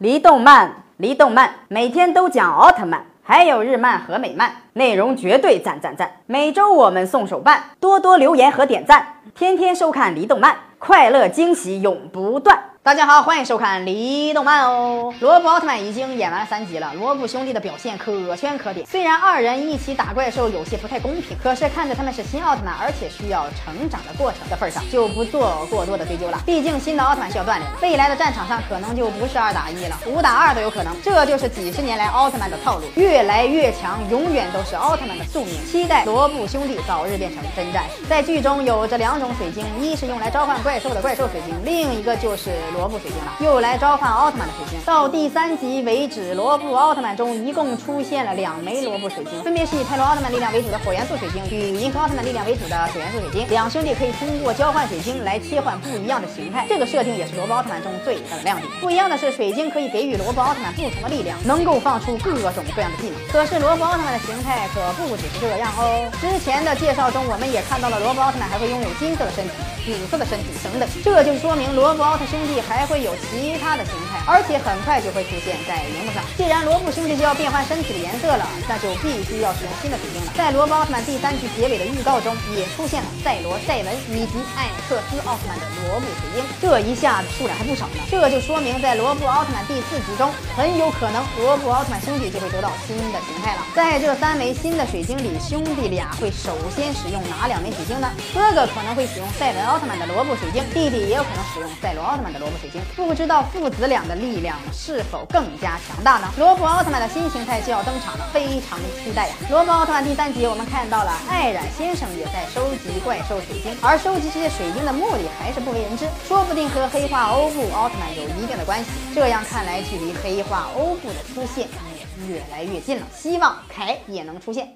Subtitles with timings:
[0.00, 6.10] 离动漫，离动漫，每天都讲奥特曼，还有日漫和美漫，内容绝对赞赞赞。
[6.24, 12.58] 每周我们送手办，多多留言和点赞，天天收看离动漫，快乐惊喜永不断。
[12.82, 15.12] 大家好，欢迎收看《离动漫》哦。
[15.20, 18.86] 罗布奥特曼已经演完三集了，罗布兄弟的表现可圈可点。
[18.86, 26.42] 虽然二人一起打怪兽有些不太公平，可是看着他们是新奥特曼，而且需要成长的过程的份上，就不做过多的追究了。
[26.46, 30.96] 毕竟新的奥特曼需要锻炼，未来的战场上可能就不是二打一了，五打二都有可能。
[31.02, 35.54] 这就是几十年来奥特曼的套路，越来越强，永远都是奥特曼的宿命。
[35.66, 38.06] 期待罗布兄弟早日变成真战士。
[38.06, 43.32] 在剧中有着两种水晶，一是用来召唤怪兽的怪兽水晶，另一个就是罗布水晶了。
[43.40, 44.80] 又来召唤奥特曼的水晶。
[44.84, 53.48] 到第三集为止，罗布奥特曼中一共出现了两枚罗布水晶，分别是以泰罗奥特曼力量为主的火元素水晶与银河奥特曼力量为主的水元素水晶。
[53.48, 58.70] 两兄弟可以通过交换水晶来切换不一样的形态，这个设定也是罗布奥特曼中最大的亮点。
[58.80, 63.18] 不一样的是，水晶可以给予罗布奥特曼不同的力量，能够放出各种各样的技能。
[63.32, 66.10] 可是罗布奥特曼的形态可不只是这样哦。
[66.20, 69.50] 之前的介绍中，我们也看到了罗布奥特曼还会拥有金色的身体、
[69.86, 76.22] 紫色的身体等等，这就说明罗布奥特兄弟还会有其他的形态，而且很快就会出现在荧幕上。
[76.36, 80.32] 既然罗布兄弟就要变换身体的颜色了，那就必须要使用新的水晶了。
[80.36, 88.02] 在罗布奥特曼第三集结尾的预告中，也出现了赛罗、赛文以及艾克斯奥特曼的罗布水晶，这一下子数量还不少呢。
[88.10, 93.66] 这就说明在罗布奥特曼第四集中，很有可能罗布奥特曼兄弟就会得到新的形态了。
[93.74, 98.10] 在这三枚新的水晶里，兄弟俩会首先使用哪两枚水晶呢？
[98.34, 102.82] 哥哥可能会使用赛文奥特曼的罗布水晶，弟弟也有可能使用赛罗奥特曼的罗布水晶。
[102.96, 106.28] 不知道父子俩的力量是否更加强大呢？
[106.36, 109.34] 罗布奥特曼的新形态就要登场了，非常期待呀！
[109.48, 118.90] 罗布奥特曼第三集，我们看到了艾冉先生也在收集怪兽水晶，而收集这些水晶的目的还是不为人知，说不定和黑化欧布奥特曼有一定的关系。
[119.14, 123.06] 这样看来，距离黑化欧布的出现也越来越近了。
[123.14, 124.68] 希望凯也能出现。